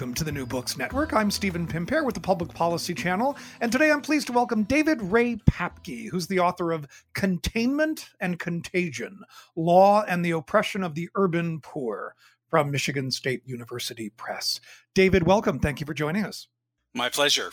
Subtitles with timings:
[0.00, 1.12] Welcome to the New Books Network.
[1.12, 5.02] I'm Stephen Pimpare with the Public Policy Channel, and today I'm pleased to welcome David
[5.02, 9.20] Ray Papke, who's the author of Containment and Contagion
[9.56, 12.14] Law and the Oppression of the Urban Poor
[12.48, 14.58] from Michigan State University Press.
[14.94, 15.58] David, welcome.
[15.58, 16.48] Thank you for joining us.
[16.94, 17.52] My pleasure.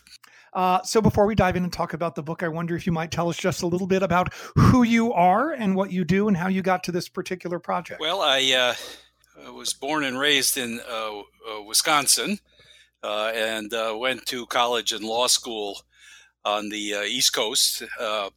[0.53, 2.93] Uh, so, before we dive in and talk about the book, I wonder if you
[2.93, 6.29] might tell us just a little bit about who you are and what you do
[6.29, 7.99] and how you got to this particular project.
[7.99, 8.53] Well, I.
[8.53, 8.75] Uh I
[9.53, 12.39] was born and raised in uh, uh, Wisconsin
[13.03, 15.81] uh, and uh, went to college and law school
[16.43, 17.83] on the uh, East Coast.
[17.99, 18.29] Uh,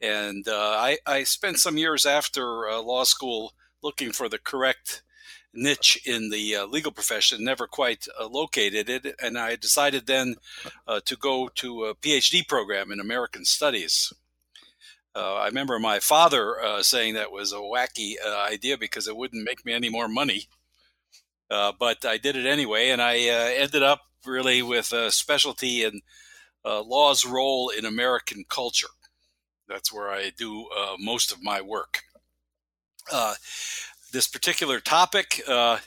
[0.00, 2.42] and I, I, spent some years after
[2.80, 3.52] law school
[3.84, 5.02] looking for the correct
[5.54, 9.14] niche in the legal profession, never quite located it.
[9.22, 10.34] And I decided then
[11.04, 14.12] to go to a PhD program in American Studies.
[15.14, 19.16] Uh, I remember my father uh, saying that was a wacky uh, idea because it
[19.16, 20.48] wouldn't make me any more money.
[21.50, 25.84] Uh, but I did it anyway, and I uh, ended up really with a specialty
[25.84, 26.00] in
[26.64, 28.88] uh, law's role in American culture.
[29.68, 30.66] That's where I do
[30.98, 32.02] most of my work.
[34.12, 35.80] this particular topic, I,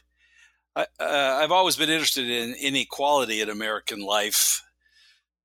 [1.00, 4.63] have always been interested in inequality in American life,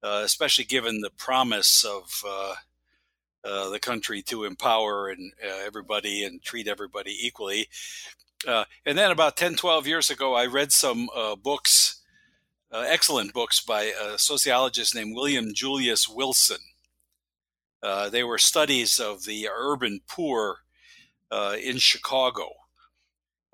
[0.02, 2.24] especially given the promise of
[3.42, 7.68] uh, the country to empower and uh, everybody and treat everybody equally.
[8.46, 12.02] Uh, and then about 10, 12 years ago, I read some uh, books,
[12.70, 16.58] uh, excellent books by a sociologist named William Julius Wilson.
[18.10, 20.58] they were studies of the urban poor
[21.62, 22.50] in Chicago.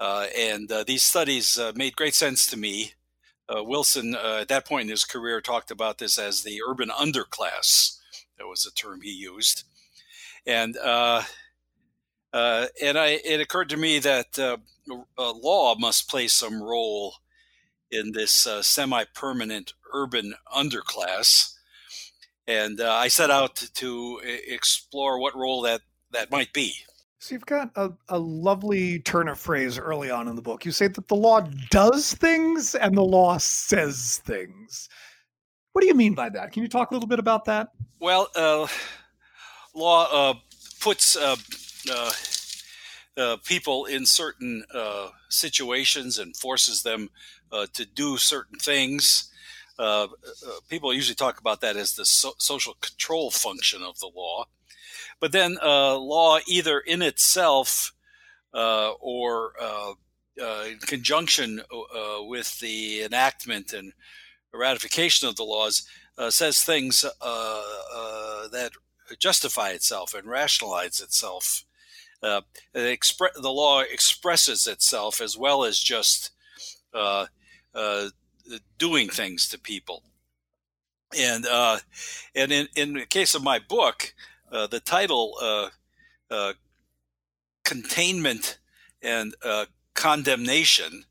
[0.01, 2.95] and these studies made great sense to me.
[3.49, 8.01] Wilson, at that point in his career, talked about this as the urban underclass.
[8.37, 9.63] That was a term he used
[10.47, 11.23] and uh,
[12.33, 14.57] uh, and I it occurred to me that uh,
[15.19, 17.15] law must play some role
[17.91, 21.55] in this uh, semi-permanent urban underclass,
[22.47, 26.75] and uh, I set out to, to, explore what role that that might be.
[27.19, 30.65] So you've got a, a lovely turn of phrase early on in the book.
[30.65, 31.41] You say that the law
[31.71, 34.89] does things and the law says things.
[35.73, 36.53] What do you mean by that?
[36.53, 37.69] Can you talk a little bit about that?
[38.01, 38.69] Well, uh,
[39.77, 40.35] law uh,
[40.81, 41.37] puts uh,
[41.91, 42.13] uh,
[43.17, 47.11] uh people in certain uh, situations and forces them
[47.53, 49.31] uh, to do certain things.
[50.69, 54.47] people usually talk about that as the so- social control function of the law.
[55.21, 57.93] But then, law either in itself
[58.53, 59.53] or
[60.37, 61.63] in conjunction
[62.29, 63.93] with the enactment and
[64.53, 65.87] ratification of the laws,
[66.31, 68.71] says things that
[69.19, 71.65] justify itself and rationalize itself.
[72.23, 72.41] Uh,
[72.75, 76.31] expre- the law expresses itself as well as just
[76.95, 77.27] uh,
[77.75, 78.09] uh,
[78.79, 80.03] doing things to people.
[81.17, 81.79] And uh,
[82.35, 84.15] and in, in the case of my book,
[84.51, 85.71] uh, the title
[86.31, 86.53] uh,
[87.65, 88.59] "Containment
[89.03, 89.35] and
[89.95, 91.05] Condemnation"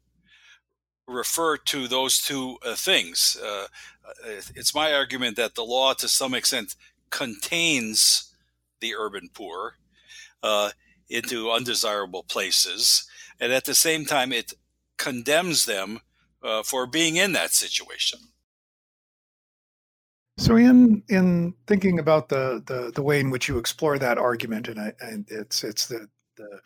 [1.07, 3.37] refer to those two things.
[4.55, 6.75] it's my argument that the law, to some extent,
[7.15, 8.35] contains
[8.81, 9.77] the urban poor
[10.43, 10.71] uh,
[11.09, 13.07] into undesirable places,
[13.39, 14.53] and at the same time, it
[14.97, 16.01] condemns them
[16.43, 18.19] uh, for being in that situation.
[20.37, 24.67] So, in in thinking about the the, the way in which you explore that argument,
[24.67, 26.59] and, I, and it's it's the the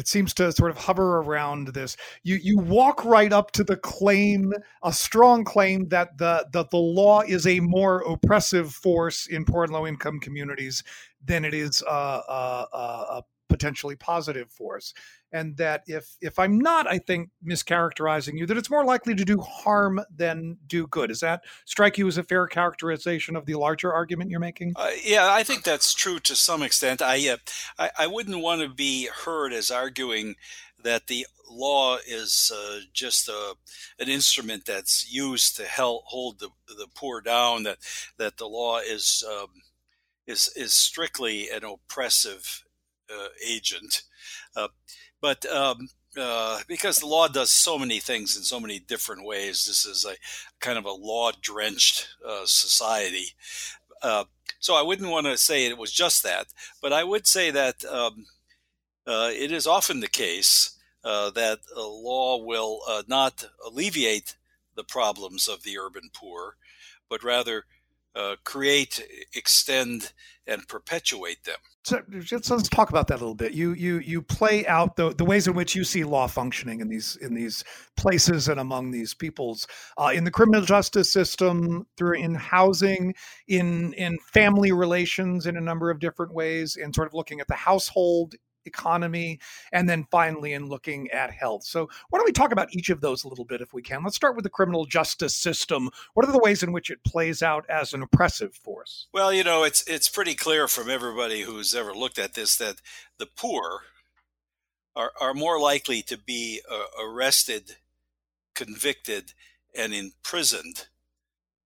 [0.00, 1.94] it seems to sort of hover around this.
[2.22, 6.78] You you walk right up to the claim, a strong claim that the that the
[6.78, 10.82] law is a more oppressive force in poor and low income communities
[11.22, 13.20] than it is uh, uh, uh,
[13.50, 14.94] potentially positive force
[15.32, 19.24] and that if if i'm not i think mischaracterizing you that it's more likely to
[19.24, 21.08] do harm than do good.
[21.08, 24.72] Does that strike you as a fair characterization of the larger argument you're making?
[24.76, 27.02] Uh, yeah i think that's true to some extent.
[27.02, 27.36] I uh,
[27.78, 30.36] I, I wouldn't want to be heard as arguing
[30.82, 33.54] that the law is uh, just a,
[33.98, 37.64] an instrument that's used to help hold the, the poor down.
[37.64, 37.78] That
[38.16, 39.48] that the law is um,
[40.26, 42.64] is is strictly an oppressive
[43.12, 44.02] uh, agent,
[44.56, 44.68] uh,
[45.20, 45.88] but um,
[46.18, 50.04] uh, because the law does so many things in so many different ways, this is
[50.04, 50.14] a
[50.60, 53.26] kind of a law drenched uh, society.
[54.02, 54.24] Uh,
[54.58, 56.46] so I wouldn't want to say it was just that,
[56.82, 57.84] but I would say that.
[57.84, 58.26] Um,
[59.06, 64.36] uh, it is often the case uh, that a law will uh, not alleviate
[64.76, 66.56] the problems of the urban poor,
[67.08, 67.64] but rather
[68.14, 70.12] uh, create, extend,
[70.46, 71.58] and perpetuate them.
[71.84, 73.52] So just let's talk about that a little bit.
[73.52, 76.88] You you you play out the, the ways in which you see law functioning in
[76.88, 77.64] these in these
[77.96, 79.66] places and among these peoples
[79.96, 83.14] uh, in the criminal justice system, through in housing,
[83.48, 87.48] in in family relations in a number of different ways, in sort of looking at
[87.48, 88.34] the household
[88.64, 89.40] economy,
[89.72, 91.64] and then finally in looking at health.
[91.64, 94.02] So, why don't we talk about each of those a little bit if we can?
[94.04, 95.90] Let's start with the criminal justice system.
[96.14, 99.06] What are the ways in which it plays out as an oppressive force?
[99.12, 102.76] Well, you know, it's it's pretty clear from everybody who's ever looked at this that
[103.18, 103.82] the poor
[104.96, 107.76] are are more likely to be uh, arrested,
[108.54, 109.32] convicted,
[109.74, 110.88] and imprisoned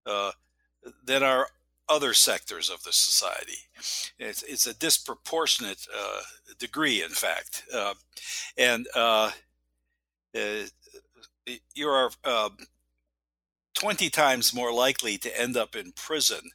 [0.07, 0.33] uh,
[1.05, 1.49] than are
[1.89, 3.59] other sectors of the society.
[4.19, 6.21] It's, it's a disproportionate uh,
[6.59, 7.65] degree, in fact.
[7.73, 7.95] Uh,
[8.57, 9.31] and uh,
[10.35, 10.65] uh
[11.75, 12.49] you are uh,
[13.75, 16.53] 20 times more likely to end up in prison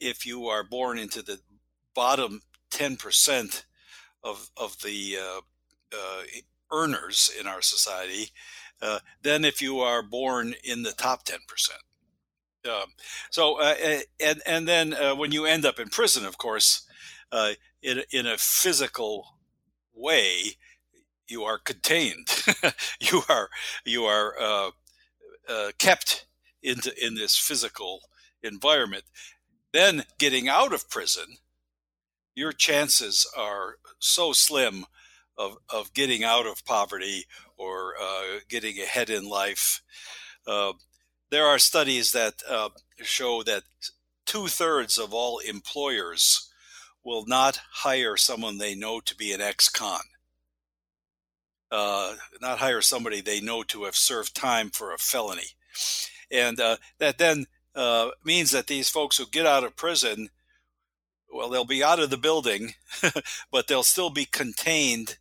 [0.00, 1.38] if you are born into the
[1.94, 2.42] bottom
[2.72, 3.62] 10%
[4.24, 5.40] of, of the uh,
[6.72, 8.30] earners in our society
[9.22, 11.38] than if you are born in the top 10%.
[12.66, 12.92] Um,
[13.30, 13.74] so, uh,
[14.20, 16.86] and and then uh, when you end up in prison, of course,
[17.32, 17.52] uh,
[17.82, 19.38] in in a physical
[19.94, 20.56] way,
[21.28, 22.28] you are contained.
[23.00, 23.48] you are
[23.84, 24.70] you are uh,
[25.48, 26.26] uh, kept
[26.62, 28.00] into in this physical
[28.42, 29.04] environment.
[29.72, 31.36] Then getting out of prison,
[32.34, 34.86] your chances are so slim
[35.38, 37.24] of of getting out of poverty
[37.56, 39.82] or uh, getting ahead in life
[41.30, 42.68] there are studies that uh,
[43.02, 43.62] show that
[44.24, 46.50] two thirds of all employers
[47.04, 50.00] will not hire someone they know to be an ex con.
[51.70, 55.48] Uh, not hire somebody they know to have served time for a felony.
[56.30, 60.30] And uh, that then uh, means that these folks who get out of prison,
[61.32, 62.74] well, they'll be out of the building,
[63.52, 65.18] but they'll still be contained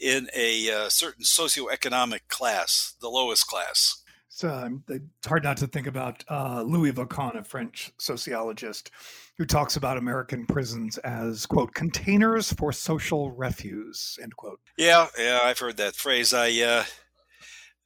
[0.00, 4.02] in a uh, certain socioeconomic class, the lowest class.
[4.36, 8.90] It's, um, it's hard not to think about uh, Loïc Wacquant, a French sociologist,
[9.38, 14.60] who talks about American prisons as quote containers for social refuse end quote.
[14.76, 16.34] Yeah, yeah, I've heard that phrase.
[16.34, 16.84] I uh,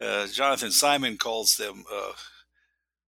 [0.04, 2.14] uh, Jonathan Simon calls them uh,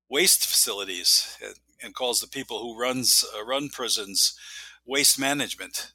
[0.08, 4.38] waste facilities and, and, calls the people who runs uh, run prisons
[4.86, 5.94] waste management.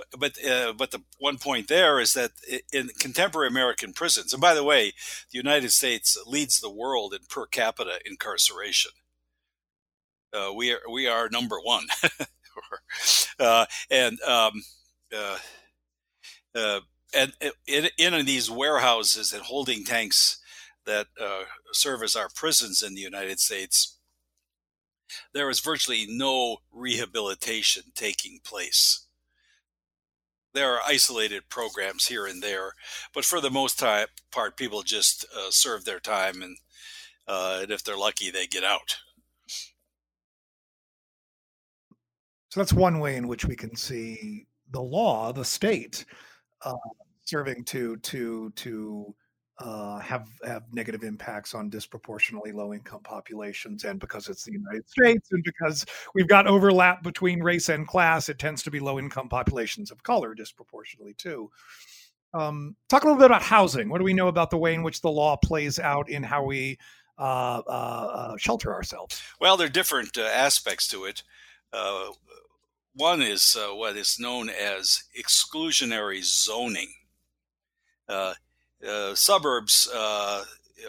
[0.00, 2.32] Uh, but uh, but the one point there is that
[2.72, 4.92] in contemporary American prisons, and by the way,
[5.30, 8.92] the United States leads the world in per capita incarceration.
[10.32, 11.86] Uh, we are we are number one,
[13.38, 14.62] uh, and um,
[15.16, 15.38] uh,
[16.54, 16.80] uh,
[17.14, 17.32] and
[17.66, 20.38] in, in these warehouses and holding tanks
[20.86, 21.42] that uh,
[21.72, 23.98] serve as our prisons in the United States,
[25.34, 29.06] there is virtually no rehabilitation taking place
[30.52, 32.72] there are isolated programs here and there,
[33.14, 33.82] but for the most
[34.30, 36.56] part, people just uh, serve their time, and,
[37.28, 38.96] uh, and if they're lucky, they get out.
[42.50, 46.04] So that's one way in which we can see the law, the state,
[46.64, 46.74] uh,
[47.24, 49.14] serving to to to
[49.60, 54.88] uh, have have negative impacts on disproportionately low income populations, and because it's the United
[54.88, 58.98] States, and because we've got overlap between race and class, it tends to be low
[58.98, 61.50] income populations of color disproportionately too.
[62.32, 63.90] Um, talk a little bit about housing.
[63.90, 66.44] What do we know about the way in which the law plays out in how
[66.44, 66.78] we
[67.18, 69.20] uh, uh, uh shelter ourselves?
[69.40, 71.22] Well, there are different uh, aspects to it.
[71.70, 72.12] Uh,
[72.94, 76.92] one is what is known as exclusionary zoning.
[78.86, 80.44] Uh, suburbs, uh,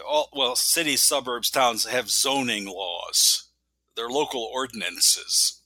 [0.06, 3.48] all, well, cities, suburbs, towns have zoning laws.
[3.96, 5.60] They're local ordinances.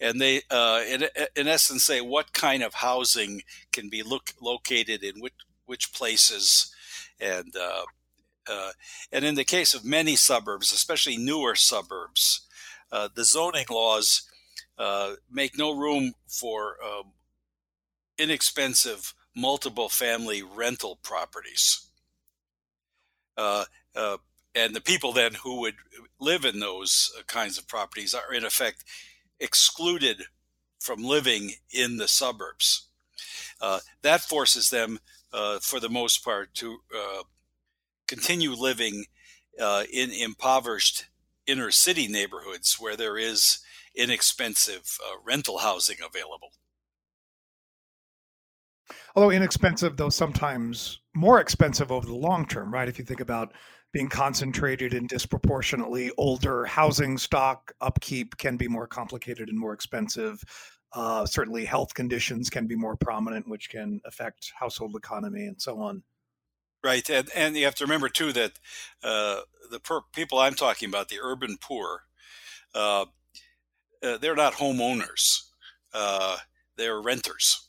[0.00, 5.02] and they, uh, in, in essence, say what kind of housing can be look, located
[5.02, 5.34] in which,
[5.64, 6.74] which places,
[7.20, 7.84] and uh,
[8.48, 8.72] uh,
[9.10, 12.46] and in the case of many suburbs, especially newer suburbs,
[12.90, 14.30] the zoning laws
[15.30, 17.12] make no room for um,
[18.18, 21.86] inexpensive multiple family rental properties.
[23.36, 23.64] Uh,
[23.94, 24.16] uh,
[24.54, 25.74] and the people then who would
[26.18, 28.82] live in those uh, kinds of properties are in effect
[29.38, 30.24] excluded
[30.80, 32.88] from living in the suburbs.
[33.60, 34.98] Uh, that forces them,
[35.32, 37.22] uh, for the most part, to uh,
[38.06, 39.04] continue living
[39.92, 41.06] in impoverished
[41.46, 43.58] inner city neighborhoods where there is
[43.94, 46.50] inexpensive rental housing available.
[49.14, 52.88] Although inexpensive, though sometimes more expensive over the long term, right?
[52.88, 53.52] If you think about
[53.92, 60.42] being concentrated in disproportionately older housing stock, upkeep can be more complicated and more expensive.
[60.92, 65.80] Uh, certainly, health conditions can be more prominent, which can affect household economy and so
[65.80, 66.02] on.
[66.84, 68.52] Right, and and you have to remember too that
[69.02, 69.40] uh,
[69.70, 72.02] the per- people I'm talking about, the urban poor,
[72.74, 73.06] uh,
[74.02, 75.48] uh they're not homeowners;
[75.92, 76.36] uh,
[76.76, 77.65] they're renters,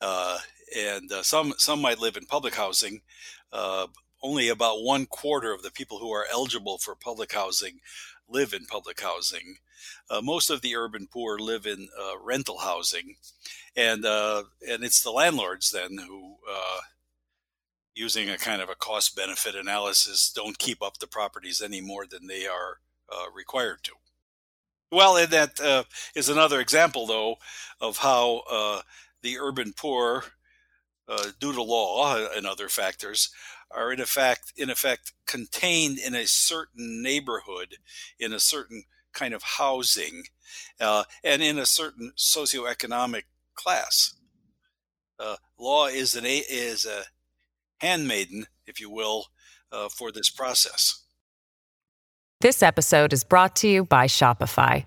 [0.00, 3.00] and some some might live in public housing,
[4.22, 7.80] only about one quarter of the people who are eligible for public housing
[8.30, 9.56] live in public housing.
[10.08, 13.16] Uh, most of the urban poor live in uh, rental housing,
[13.76, 16.80] and uh, and it's the landlords then who, uh,
[17.94, 22.06] using a kind of a cost benefit analysis, don't keep up the properties any more
[22.06, 22.78] than they are
[23.10, 23.92] uh, required to.
[24.92, 27.36] Well, and that uh, is another example, though,
[27.80, 28.82] of how
[29.22, 30.24] the urban poor,
[31.40, 33.30] due to law and other factors,
[33.70, 37.76] are in effect in effect contained in a certain neighborhood,
[38.18, 40.24] in a certain kind of housing,
[40.80, 43.22] uh, and in a certain socioeconomic
[43.54, 44.14] class.
[45.18, 47.04] Uh, law is an is a
[47.78, 49.26] handmaiden, if you will,
[49.72, 51.02] uh, for this process.
[52.40, 54.86] This episode is brought to you by Shopify.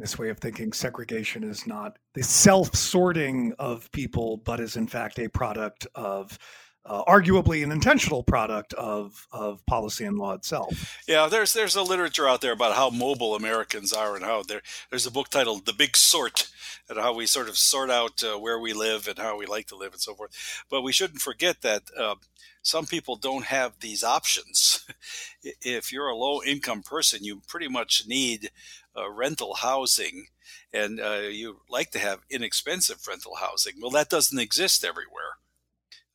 [0.00, 5.18] this way of thinking segregation is not the self-sorting of people but is in fact
[5.18, 6.38] a product of
[6.86, 10.98] uh, arguably an intentional product of of policy and law itself.
[11.06, 14.62] Yeah, there's there's a literature out there about how mobile Americans are and how there
[14.88, 16.48] there's a book titled The Big Sort
[16.88, 19.66] and how we sort of sort out uh, where we live and how we like
[19.68, 20.64] to live and so forth.
[20.70, 22.14] But we shouldn't forget that uh,
[22.62, 24.86] some people don't have these options.
[25.42, 28.50] if you're a low income person, you pretty much need
[28.96, 30.26] uh, rental housing
[30.72, 33.74] and uh, you like to have inexpensive rental housing.
[33.80, 35.36] Well, that doesn't exist everywhere.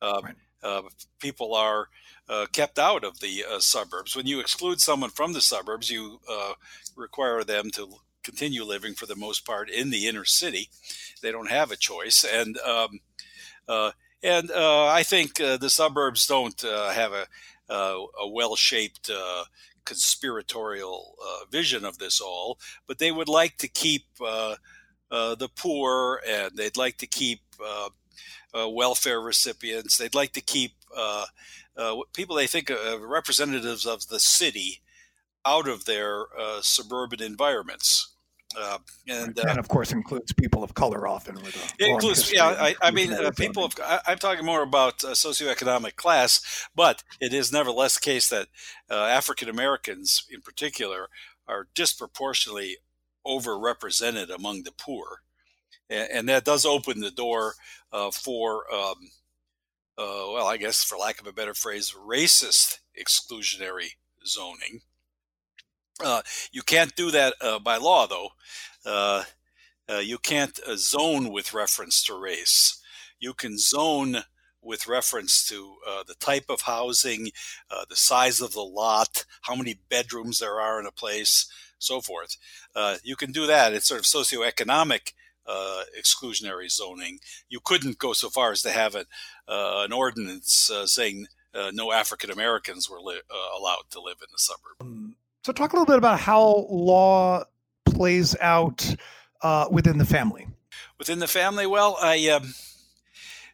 [0.02, 0.82] Um, right uh,
[1.20, 1.88] people are
[2.28, 4.16] uh, kept out of the uh, suburbs.
[4.16, 6.54] When you exclude someone from the suburbs, you uh,
[6.96, 7.88] require them to
[8.24, 10.68] continue living for the most part in the inner city.
[11.22, 13.00] They don't have a choice, and um,
[13.68, 17.26] uh, and uh, I think the suburbs don't have a,
[17.68, 19.10] a well-shaped
[19.84, 21.14] conspiratorial
[21.50, 22.58] vision of this all,
[22.88, 27.40] but they would like to keep the poor, and they'd like to keep
[28.56, 29.96] uh, welfare recipients.
[29.96, 31.26] They'd like to keep uh,
[31.76, 34.80] uh, people they think of representatives of the city
[35.44, 36.26] out of their
[36.60, 38.12] suburban environments.
[38.56, 42.46] Uh, and, uh, and, of course includes people of color often with it includes yeah
[42.46, 47.34] I, I mean uh, people of I, am talking more about socioeconomic class but it
[47.34, 48.46] is nevertheless the case that
[48.88, 51.08] African Americans in particular
[51.48, 52.76] are disproportionately
[53.26, 55.22] overrepresented among the poor
[55.90, 57.54] and, and that does open the door
[57.92, 59.10] uh, for, um,
[59.98, 64.80] uh, well, I guess for lack of a better phrase, racist exclusionary zoning.
[66.02, 68.28] Uh, you can't do that uh, by law, though.
[68.84, 69.24] Uh,
[69.88, 72.82] uh, you can't zone with reference to race.
[73.18, 74.24] You can zone
[74.60, 77.30] with reference to uh, the type of housing,
[77.70, 82.00] uh, the size of the lot, how many bedrooms there are in a place, so
[82.00, 82.36] forth.
[82.74, 83.72] Uh, you can do that.
[83.72, 85.12] It's sort of socioeconomic
[85.46, 87.18] uh, exclusionary zoning.
[87.48, 89.06] You couldn't go so far as to have it,
[89.48, 94.16] uh, an ordinance uh, saying uh, no African Americans were li- uh, allowed to live
[94.20, 94.76] in the suburb.
[94.80, 97.44] Um, so, talk a little bit about how law
[97.84, 98.94] plays out
[99.42, 100.48] uh, within the family.
[100.98, 101.66] within the family.
[101.66, 102.54] Well, I um,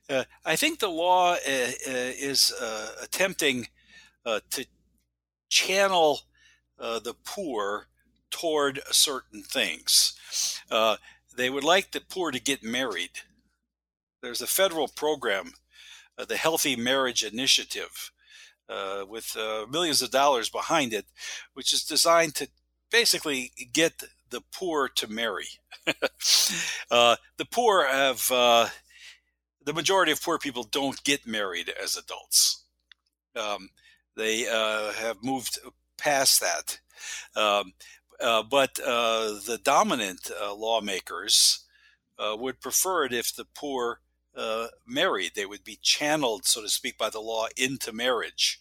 [0.09, 2.53] uh, I think the law uh, is
[3.03, 3.69] attempting
[4.25, 4.67] to
[5.49, 6.21] channel
[6.79, 7.89] the poor
[8.31, 10.15] toward certain things.
[11.37, 13.11] They would like the poor to get married.
[14.23, 15.53] There's a federal program,
[16.17, 18.13] the Healthy Marriage Initiative,
[18.69, 21.07] uh, with uh, millions of dollars behind it,
[21.55, 22.49] which is designed to
[22.91, 25.47] basically get the poor to marry.
[26.91, 28.69] uh, the poor have, uh,
[29.65, 32.65] the majority of poor people don't get married as adults.
[33.37, 33.71] Um,
[34.17, 35.59] they uh, have moved
[35.99, 36.79] past that.
[37.35, 37.73] Um,
[38.23, 41.65] uh, but the dominant lawmakers
[42.19, 44.01] would prefer it if the poor
[44.37, 45.33] uh, married.
[45.35, 48.61] They would be channeled, so to speak, by the law into marriage.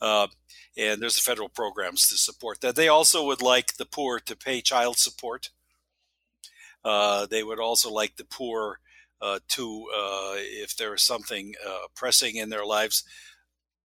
[0.00, 0.28] Uh,
[0.76, 2.76] and there's federal programs to support that.
[2.76, 5.50] They also would like the poor to pay child support.
[6.84, 8.80] Uh, they would also like the poor
[9.22, 13.04] uh, to, uh, if there is something uh, pressing in their lives,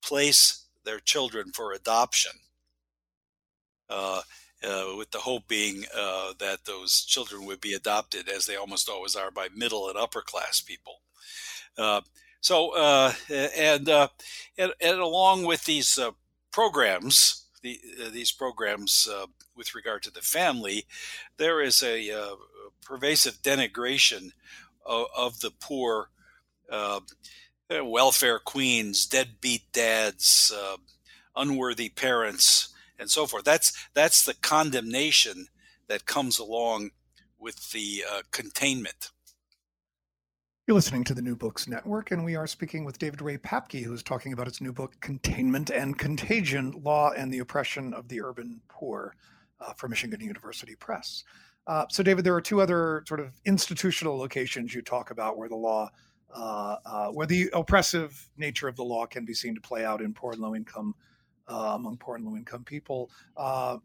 [0.01, 2.31] place their children for adoption.
[4.61, 8.89] Uh, with the hope being uh, that those children would be adopted, as they almost
[8.89, 10.99] always are, by middle and upper class people.
[11.77, 12.01] Uh,
[12.41, 14.09] so, uh, and, uh,
[14.57, 15.97] and, and along with these
[16.51, 17.79] programs, the,
[18.11, 19.07] these programs
[19.55, 20.85] with regard to the family,
[21.37, 22.35] there is a
[22.81, 24.31] pervasive denigration
[24.85, 26.09] of, of the poor,
[27.69, 30.53] welfare queens, deadbeat dads,
[31.33, 33.45] unworthy parents, and so forth.
[33.45, 35.47] That's that's the condemnation
[35.87, 36.91] that comes along
[37.39, 39.11] with the uh, containment.
[40.67, 43.83] You're listening to the New Books Network, and we are speaking with David Ray Papke,
[43.83, 48.07] who is talking about his new book, Containment and Contagion Law and the Oppression of
[48.07, 49.15] the Urban Poor,
[49.59, 51.23] uh, for Michigan University Press.
[51.65, 55.49] Uh, so, David, there are two other sort of institutional locations you talk about where
[55.49, 55.89] the law,
[56.35, 60.01] uh, uh where the oppressive nature of the law can be seen to play out
[60.01, 60.93] in poor and low income,
[61.49, 63.09] uh, among poor and low income people.
[63.35, 63.77] Uh,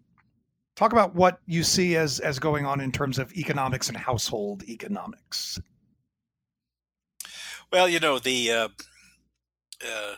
[0.76, 4.62] talk about what you see as, as going on in terms of economics and household
[4.64, 5.60] economics.
[7.72, 8.68] Well, you know the uh,
[9.84, 10.14] uh,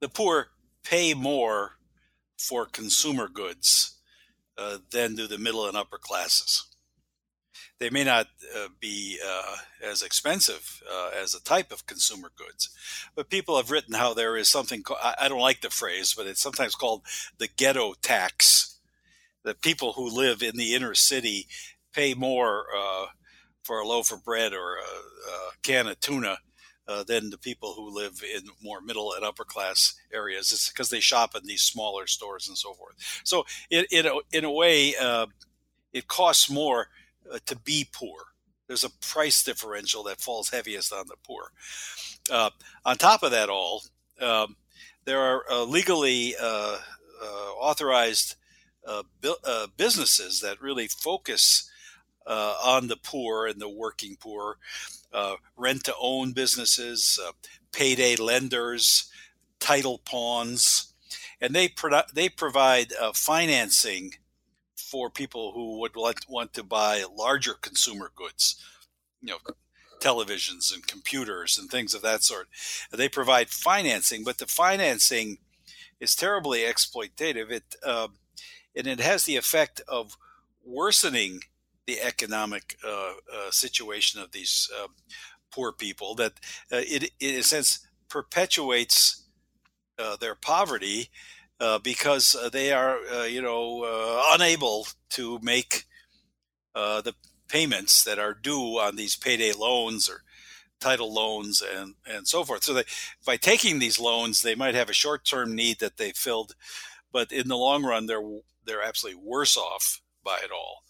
[0.00, 0.48] the poor
[0.84, 1.72] pay more
[2.38, 3.98] for consumer goods
[4.58, 6.71] uh, than do the middle and upper classes.
[7.82, 12.68] They may not uh, be uh, as expensive uh, as a type of consumer goods,
[13.16, 14.84] but people have written how there is something.
[15.02, 17.02] I, I don't like the phrase, but it's sometimes called
[17.38, 18.78] the ghetto tax.
[19.42, 21.48] That people who live in the inner city
[21.92, 22.66] pay more
[23.64, 26.38] for a loaf of bread or a, a can of tuna
[26.86, 30.52] uh, than the people who live in more middle and upper class areas.
[30.52, 32.94] It's because they shop in these smaller stores and so forth.
[33.24, 35.26] So, in, in, a, in a way, uh,
[35.92, 36.86] it costs more
[37.30, 38.18] uh, to be poor.
[38.66, 41.52] There's a price differential that falls heaviest on the poor.
[42.30, 42.50] Uh,
[42.84, 43.82] on top of that, all
[44.20, 44.56] um,
[45.04, 46.78] there are uh, legally uh,
[47.58, 48.36] authorized
[49.20, 51.70] bu- businesses that really focus
[52.26, 54.56] on the poor and the working poor
[55.12, 57.32] uh, rent to own businesses, uh,
[57.72, 59.10] payday lenders,
[59.60, 60.94] title pawns,
[61.40, 64.14] and they pro- they provide uh, financing
[64.92, 68.62] for people who would want, to buy larger consumer goods,
[69.22, 69.38] you know,
[70.00, 72.46] televisions and computers and things of that sort.
[72.90, 75.38] They provide financing, but the financing
[75.98, 77.50] is terribly exploitative.
[77.50, 78.08] It uh,
[78.76, 80.18] and it has the effect of
[80.62, 81.40] worsening
[81.86, 84.88] the economic uh, uh, situation of these uh,
[85.50, 86.32] poor people that
[86.70, 89.26] uh, it, it, in a sense perpetuates
[89.98, 91.08] uh, their poverty
[91.62, 93.84] uh, because they are you know
[94.30, 95.84] unable to make
[96.74, 97.14] the
[97.48, 100.22] payments that are due on these payday loans or
[100.80, 102.84] title loans and and so forth so they,
[103.24, 106.54] by taking these loans they might have a short-term need that they filled
[107.12, 108.22] but in the long run they're
[108.64, 110.82] they're absolutely worse off by it all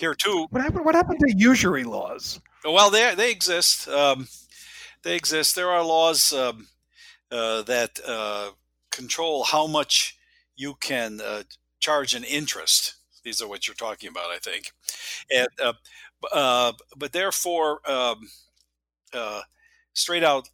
[0.00, 0.46] here too.
[0.50, 0.84] What happened?
[0.84, 2.40] What happened to usury laws?
[2.64, 3.86] Well, they they exist.
[3.88, 4.26] Um,
[5.02, 5.54] they exist.
[5.54, 6.66] There are laws um,
[7.30, 8.50] uh, that uh,
[8.90, 10.16] control how much
[10.56, 11.42] you can uh,
[11.78, 12.96] charge an interest.
[13.24, 14.72] These are what you're talking about, I think.
[15.34, 15.72] And uh,
[16.32, 18.28] uh, but therefore, um,
[19.12, 19.42] uh,
[19.92, 20.48] straight out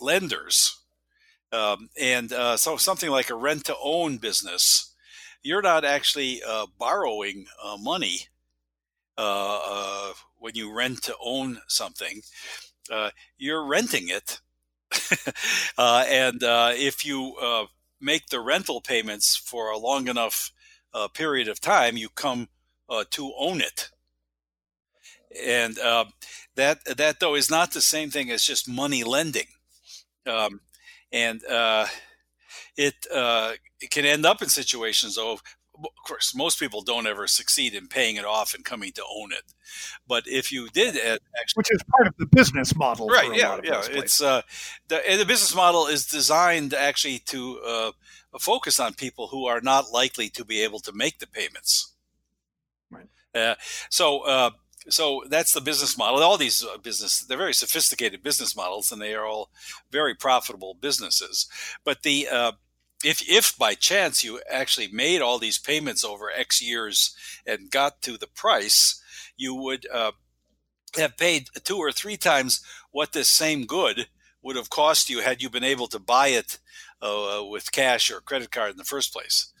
[0.00, 0.76] lenders.
[1.50, 4.88] Um, and so something like a rent to own business
[5.42, 8.26] you're not actually uh, borrowing uh, money
[9.16, 12.22] uh, uh when you rent to own something.
[12.90, 14.40] Uh, you're renting it.
[15.78, 17.34] Uh, and if you
[18.00, 20.52] make the rental payments for a long enough
[21.14, 22.48] period of time, you come
[23.10, 23.90] to own it.
[25.44, 26.04] and uh,
[26.56, 29.46] that that though is not the same thing as just money lending,
[30.26, 30.60] um,
[31.12, 31.86] and uh,
[32.76, 35.40] it, uh, it can end up in situations though
[35.84, 39.32] of course, most people don't ever succeed in paying it off and coming to own
[39.32, 39.52] it.
[40.06, 41.22] But if you did actually,
[41.54, 43.34] which is part of the business model, right?
[43.34, 43.82] yeah, yeah.
[43.90, 44.42] It's uh,
[44.88, 47.92] the the business model is designed actually to uh,
[48.38, 51.94] focus on people who are not likely to be able to make the payments.
[52.90, 53.08] Right.
[53.34, 53.54] Uh,
[53.90, 54.20] so.
[54.20, 54.50] Uh,
[54.90, 56.22] so that's the business model.
[56.22, 59.50] All these uh, business, they're very sophisticated business models, and they are all
[59.90, 61.46] very profitable businesses.
[61.84, 62.52] But the uh,
[63.04, 67.14] if if by chance you actually made all these payments over X years
[67.46, 69.00] and got to the price,
[69.36, 70.12] you would uh,
[70.96, 74.08] have paid two or three times what this same good
[74.42, 76.58] would have cost you had you been able to buy it
[77.02, 79.52] uh, with cash or credit card in the first place.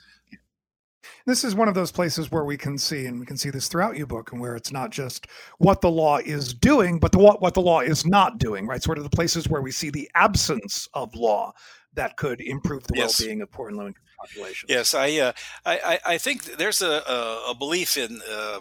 [1.26, 3.68] This is one of those places where we can see, and we can see this
[3.68, 5.26] throughout your book, and where it's not just
[5.58, 8.66] what the law is doing, but the, what what the law is not doing.
[8.66, 11.52] Right, sort of the places where we see the absence of law
[11.98, 13.20] that could improve the yes.
[13.20, 14.70] well-being of poor and low-income populations.
[14.70, 15.32] Yes, I, uh,
[15.66, 17.02] I, I think there's a,
[17.48, 18.60] a, belief in, uh,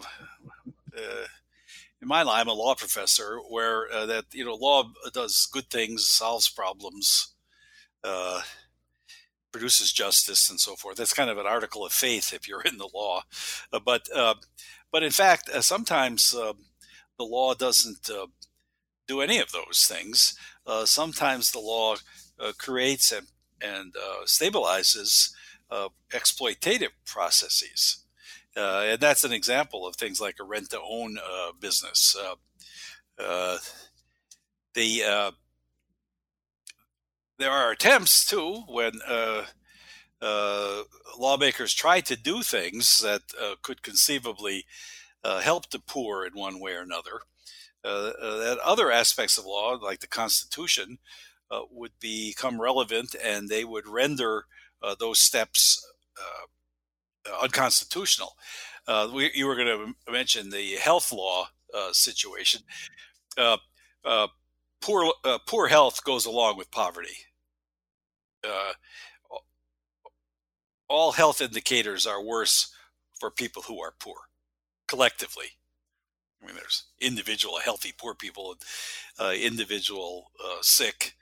[0.98, 1.26] uh,
[2.02, 5.70] in my line, I'm a law professor, where uh, that you know law does good
[5.70, 7.36] things, solves problems,
[8.04, 8.42] uh,
[9.52, 10.98] produces justice, and so forth.
[10.98, 13.22] That's kind of an article of faith if you're in the law,
[13.72, 14.10] uh, but
[14.92, 16.56] but in fact, sometimes the
[17.20, 18.10] law doesn't
[19.08, 20.36] do any of those things.
[20.86, 21.98] sometimes the law
[22.40, 23.28] uh, creates and,
[23.62, 25.32] and uh, stabilizes
[25.72, 28.04] uh, exploitative processes.
[28.56, 32.16] Uh, and that's an example of things like a rent to own uh, business.
[34.74, 35.34] the
[37.40, 38.94] there are attempts too when
[41.20, 43.22] lawmakers try to do things that
[43.62, 44.66] could conceivably
[45.24, 47.22] help the poor in one way or another.
[47.88, 50.98] Uh, uh, that other aspects of law, like the Constitution,
[51.52, 54.46] uh, would become relevant and they would render
[54.82, 55.84] uh, those steps
[56.20, 58.36] uh, unconstitutional.
[58.88, 62.62] Uh, we, you were going to mention the health law uh, situation.
[64.82, 65.12] poor,
[65.46, 67.18] poor health goes along with poverty.
[70.90, 72.74] all health indicators are worse
[73.20, 74.16] for people who are poor
[74.88, 75.58] collectively.
[76.42, 78.62] I mean, there's individual healthy poor people and
[79.28, 81.16] uh, individual uh, sick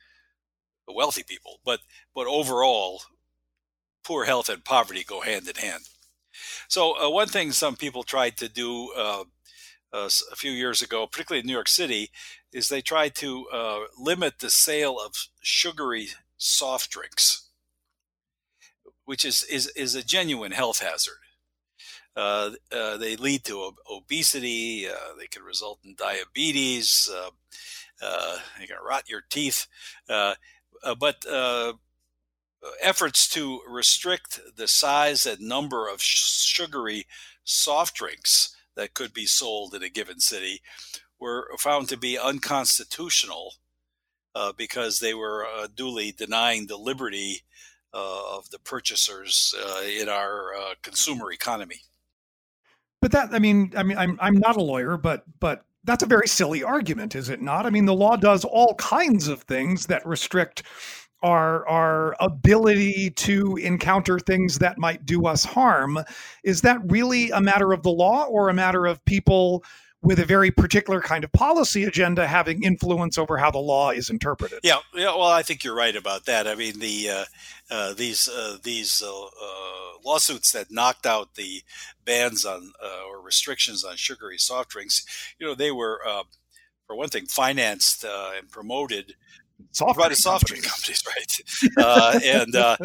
[0.88, 1.80] wealthy people, but
[2.14, 3.02] but overall,
[4.04, 5.84] poor health and poverty go hand in hand.
[6.68, 9.24] So uh, one thing some people tried to do uh,
[9.94, 12.10] uh, a few years ago, particularly in New York City,
[12.52, 17.50] is they tried to uh, limit the sale of sugary soft drinks,
[19.06, 21.20] which is is is a genuine health hazard.
[22.16, 24.88] Uh, uh, they lead to obesity.
[25.18, 27.12] they can result in diabetes.
[28.00, 29.68] They can rot your teeth.
[30.84, 31.74] Uh, but uh,
[32.82, 37.06] efforts to restrict the size and number of sugary
[37.44, 40.62] soft drinks that could be sold in a given city
[41.20, 43.54] were found to be unconstitutional
[44.36, 47.42] uh, because they were uh, duly denying the liberty
[47.94, 51.82] uh, of the purchasers uh, in our consumer economy.
[53.02, 56.08] But that, I mean, I mean, I'm I'm not a lawyer, but but that's a
[56.08, 57.66] very silly argument, is it not?
[57.66, 60.64] I mean, the law does all kinds of things that restrict
[61.24, 65.98] our our ability to encounter things that might do us harm.
[66.44, 69.64] Is that really a matter of the law or a matter of people
[70.06, 74.10] with a very particular kind of policy agenda having influence over how the law is
[74.10, 74.60] interpreted?
[74.64, 75.08] Yeah, yeah.
[75.08, 76.48] Well, I think you're right about that.
[76.48, 77.26] I mean, the uh,
[77.72, 81.64] uh, these uh, these uh, uh, lawsuits that knocked out the
[82.06, 85.06] bans on uh, or restrictions on sugary soft drinks,
[85.40, 86.00] you know, they were,
[86.86, 89.16] for one thing, financed and promoted
[89.72, 91.78] soft by the soft drink companies, right?
[91.78, 92.78] uh, and uh,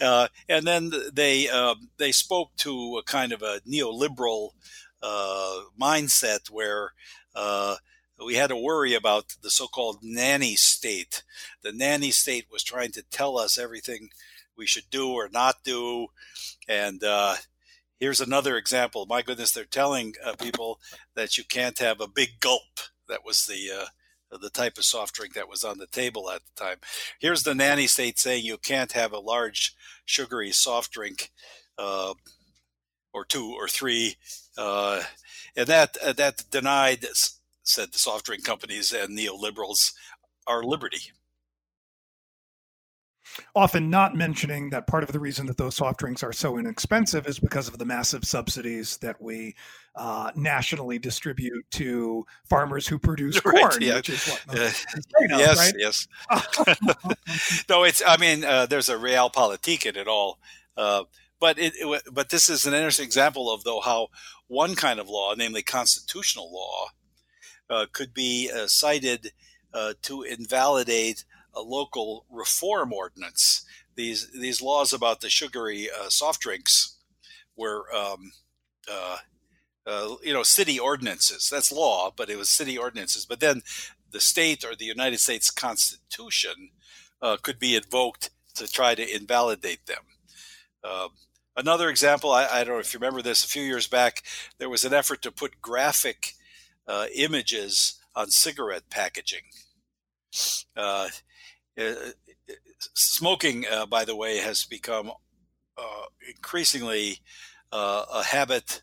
[0.00, 1.48] uh, and then they
[1.96, 4.50] they spoke to a kind of a neoliberal
[5.02, 6.92] mindset where
[8.24, 11.22] we had to worry about the so-called nanny state.
[11.62, 14.10] The nanny state was trying to tell us everything
[14.56, 16.08] we should do or not do,
[16.68, 17.36] and uh,
[18.00, 19.06] here's another example.
[19.06, 20.80] My goodness, they're telling uh, people
[21.14, 22.80] that you can't have a big gulp.
[23.08, 23.84] That was the
[24.32, 26.78] uh, the type of soft drink that was on the table at the time.
[27.20, 31.30] Here's the nanny state saying you can't have a large sugary soft drink.
[31.78, 32.14] Uh,
[33.12, 34.16] or two or three,
[34.58, 35.02] uh,
[35.56, 37.06] and that that denied
[37.62, 39.92] said the soft drink companies and neoliberals
[40.46, 41.12] our liberty.
[43.54, 47.26] often not mentioning that part of the reason that those soft drinks are so inexpensive
[47.26, 49.54] is because of the massive subsidies that we
[49.96, 53.96] uh, nationally distribute to farmers who produce Right, corn, yeah.
[53.96, 54.86] which is what Uh, most
[55.32, 55.74] of, yes, right?
[55.76, 56.08] yes.
[57.68, 58.02] no, it's.
[58.06, 60.38] I mean, uh, there's a realpolitik in it all,
[60.76, 61.04] uh,
[61.40, 62.02] but it, it.
[62.12, 64.08] But this is an interesting example of though how
[64.46, 66.86] one kind of law, namely constitutional law,
[67.70, 69.32] uh, could be uh, cited
[69.74, 71.24] uh, to invalidate
[71.54, 73.64] a local reform ordinance.
[73.94, 76.98] These these laws about the sugary uh, soft drinks
[77.56, 77.84] were.
[77.94, 78.32] Um,
[78.90, 79.18] uh,
[79.88, 81.48] uh, you know, city ordinances.
[81.48, 83.24] That's law, but it was city ordinances.
[83.24, 83.62] But then
[84.10, 86.70] the state or the United States Constitution
[87.22, 90.02] uh, could be invoked to try to invalidate them.
[90.84, 91.08] Uh,
[91.58, 94.22] another example, I, I, don't know if you remember this, a few years back,
[94.58, 96.34] there was an effort to put graphic
[96.86, 99.42] uh, images on cigarette packaging.
[100.76, 101.08] Uh,
[101.78, 101.94] uh,
[102.94, 105.10] smoking, uh, by the way, has become
[106.26, 107.20] increasingly
[107.72, 108.82] a habit,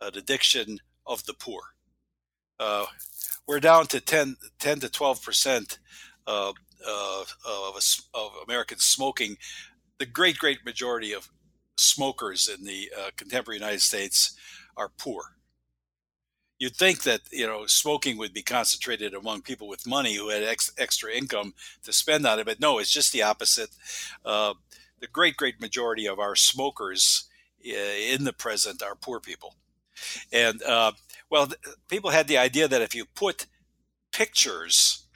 [0.00, 1.60] an addiction of the poor
[3.50, 5.78] we're down to 10, 10 to 12 percent
[6.24, 6.52] uh,
[6.86, 7.76] uh, of,
[8.14, 9.36] of Americans smoking.
[9.98, 11.28] The great, great majority of
[11.80, 14.36] smokers in the uh, contemporary United States
[14.76, 15.36] are poor.
[16.58, 20.42] You'd think that you know smoking would be concentrated among people with money who had
[20.42, 23.70] ex- extra income to spend on it, but no, it's just the opposite.
[24.24, 24.54] Uh,
[25.00, 27.28] the great, great majority of our smokers
[27.66, 29.54] uh, in the present are poor people,
[30.30, 30.92] and uh,
[31.30, 31.48] well,
[31.88, 33.46] people had the idea that if you put
[34.12, 35.06] pictures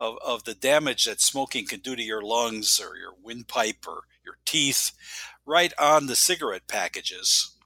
[0.00, 4.04] of, of the damage that smoking can do to your lungs or your windpipe or
[4.24, 4.92] your teeth
[5.48, 7.56] right on the cigarette packages,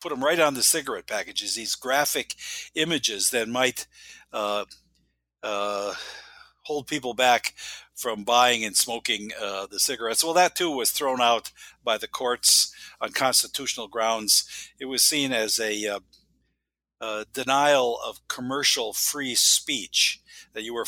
[0.00, 2.34] put them right on the cigarette packages, these graphic
[2.76, 3.88] images that might
[4.32, 4.64] uh,
[5.42, 5.92] uh,
[6.62, 7.54] hold people back
[7.94, 10.22] from buying and smoking uh, the cigarettes.
[10.22, 11.50] Well, that too was thrown out
[11.82, 14.70] by the courts on constitutional grounds.
[14.78, 16.00] It was seen as a
[17.00, 20.20] uh, denial of commercial free speech,
[20.52, 20.86] that you were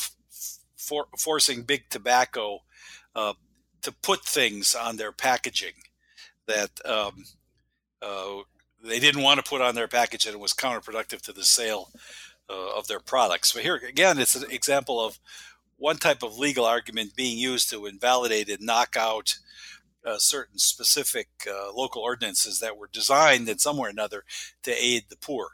[0.76, 2.60] for, forcing big tobacco
[3.16, 3.32] uh,
[3.82, 5.74] to put things on their packaging
[6.48, 7.24] that um,
[8.02, 8.42] uh,
[8.82, 11.90] they didn't want to put on their package and it was counterproductive to the sale
[12.50, 13.52] uh, of their products.
[13.52, 15.18] But here again, it's an example of
[15.76, 19.38] one type of legal argument being used to invalidate and knock out
[20.04, 24.24] uh, certain specific uh, local ordinances that were designed in some way or another
[24.62, 25.50] to aid the poor.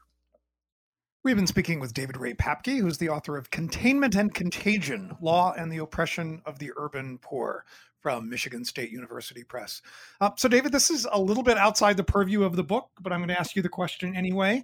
[1.22, 5.54] We've been speaking with David Ray Papke, who's the author of Containment and Contagion Law
[5.56, 7.64] and the Oppression of the Urban Poor
[8.04, 9.80] from Michigan State University Press.
[10.20, 13.14] Uh, so, David, this is a little bit outside the purview of the book, but
[13.14, 14.62] I'm going to ask you the question anyway.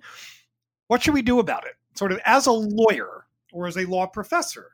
[0.88, 1.72] What should we do about it?
[1.94, 4.72] Sort of as a lawyer or as a law professor,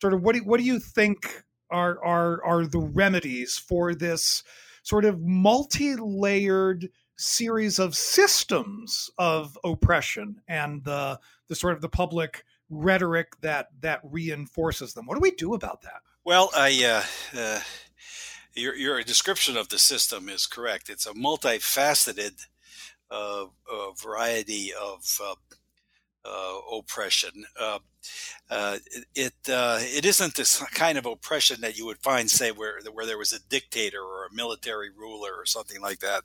[0.00, 4.42] sort of what do, what do you think are, are, are the remedies for this
[4.82, 6.90] sort of multi layered?
[7.20, 13.98] series of systems of oppression and the the sort of the public rhetoric that that
[14.04, 15.04] reinforces them.
[15.04, 16.00] What do we do about that?
[16.24, 17.02] Well, I
[17.34, 17.60] uh, uh,
[18.58, 20.88] your your description of the system is correct.
[20.90, 22.46] It's a multifaceted
[23.10, 23.46] uh,
[23.96, 25.34] variety of uh,
[26.24, 27.44] uh, oppression.
[27.58, 27.78] Uh,
[28.50, 28.78] uh,
[29.14, 33.06] it uh, it isn't this kind of oppression that you would find, say, where where
[33.06, 36.24] there was a dictator or a military ruler or something like that,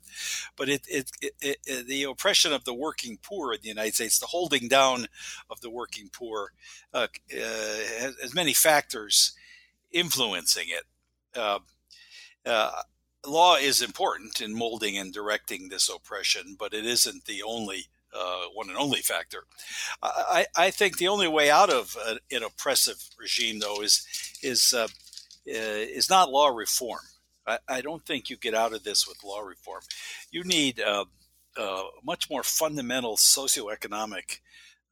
[0.56, 4.18] but it it, it, it the oppression of the working poor in the United States,
[4.18, 5.06] the holding down
[5.50, 6.52] of the working poor,
[6.92, 9.32] uh, has, has, many factors
[9.92, 10.84] influencing it.
[11.38, 11.58] Uh,
[13.26, 18.44] law is important in molding and directing this oppression, but it isn't the only uh,
[18.54, 19.44] one and only factor.
[20.02, 24.06] I, I, think the only way out of a, an oppressive regime, though, is
[24.42, 24.86] is uh,
[25.46, 27.00] is not law reform.
[27.46, 29.82] I, I, don't think you get out of this with law reform.
[30.30, 31.06] You need uh,
[31.56, 34.38] uh much more fundamental socioeconomic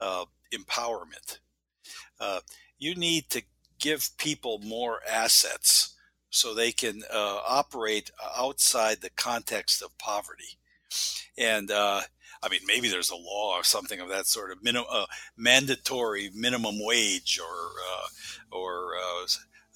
[0.01, 1.39] uh, empowerment.
[2.21, 2.41] Uh,
[2.79, 3.43] you need to
[3.79, 5.95] give people more assets
[6.33, 10.59] so they can operate outside the context of poverty.
[11.39, 11.71] And
[12.43, 16.77] I mean, maybe there's a law or something of that sort of uh, mandatory minimum
[16.81, 19.27] wage or uh, or uh,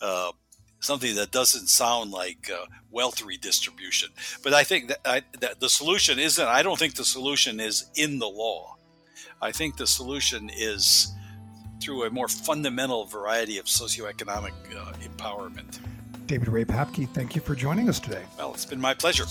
[0.05, 0.33] uh,
[0.81, 4.11] something that doesn't sound like uh, wealth redistribution.
[4.43, 6.45] But I think that, I, that the solution isn't.
[6.45, 8.77] I don't think the solution is in the law.
[9.41, 11.13] I think the solution is
[11.81, 15.79] through a more fundamental variety of socioeconomic uh, empowerment.
[16.27, 18.25] David Ray Papke, thank you for joining us today.
[18.37, 19.25] Well, it's been my pleasure.